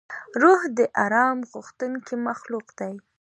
[0.41, 2.93] روح د آرام غوښتونکی مخلوق دی.